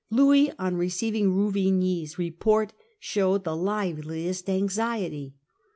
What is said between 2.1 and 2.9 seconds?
report,